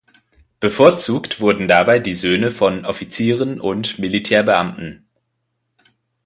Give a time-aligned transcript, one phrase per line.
[0.59, 5.05] Bevorzugt wurden dabei die Söhne von Offizieren und Militärbeamten.